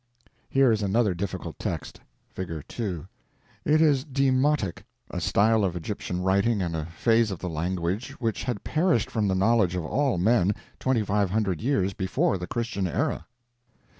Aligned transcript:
Here 0.49 0.71
is 0.71 0.81
another 0.81 1.13
difficult 1.13 1.59
text: 1.59 2.01
(Figure 2.27 2.63
2) 2.63 3.05
It 3.65 3.81
is 3.83 4.03
demotic—a 4.03 5.21
style 5.21 5.63
of 5.63 5.75
Egyptian 5.75 6.23
writing 6.23 6.59
and 6.59 6.75
a 6.75 6.87
phase 6.87 7.29
of 7.29 7.37
the 7.37 7.47
language 7.47 8.13
which 8.13 8.45
had 8.45 8.63
perished 8.63 9.11
from 9.11 9.27
the 9.27 9.35
knowledge 9.35 9.75
of 9.75 9.85
all 9.85 10.17
men 10.17 10.55
twenty 10.79 11.03
five 11.03 11.29
hundred 11.29 11.61
years 11.61 11.93
before 11.93 12.39
the 12.39 12.47
Christian 12.47 12.87
era. 12.87 13.27